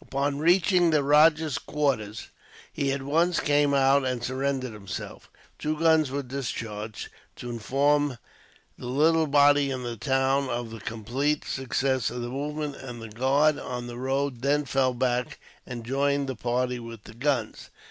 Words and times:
Upon 0.00 0.38
reaching 0.38 0.88
the 0.92 1.02
rajah's 1.02 1.58
quarters, 1.58 2.30
he 2.72 2.90
at 2.90 3.02
once 3.02 3.38
came 3.38 3.74
out 3.74 4.02
and 4.06 4.24
surrendered 4.24 4.72
himself. 4.72 5.28
Two 5.58 5.78
guns 5.78 6.10
were 6.10 6.22
discharged, 6.22 7.10
to 7.36 7.50
inform 7.50 8.16
the 8.78 8.86
little 8.86 9.26
body 9.26 9.70
in 9.70 9.82
the 9.82 9.98
town 9.98 10.48
of 10.48 10.70
the 10.70 10.80
complete 10.80 11.44
success 11.44 12.08
of 12.08 12.22
the 12.22 12.30
movement; 12.30 12.76
and 12.76 13.02
the 13.02 13.10
guard 13.10 13.58
on 13.58 13.86
the 13.86 13.98
road 13.98 14.40
then 14.40 14.64
fell 14.64 14.94
back, 14.94 15.38
and 15.66 15.84
joined 15.84 16.30
the 16.30 16.34
party 16.34 16.80
with 16.80 17.04
the 17.04 17.12
guns. 17.12 17.68